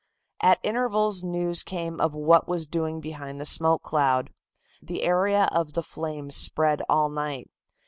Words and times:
At 0.41 0.57
intervals 0.63 1.21
news 1.21 1.61
came 1.61 2.01
of 2.01 2.15
what 2.15 2.47
was 2.47 2.65
doing 2.65 3.01
behind 3.01 3.39
the 3.39 3.45
smoke 3.45 3.83
cloud. 3.83 4.31
The 4.81 5.03
area 5.03 5.47
of 5.51 5.73
the 5.73 5.83
flames 5.83 6.35
spread 6.35 6.81
all 6.89 7.07
night. 7.07 7.51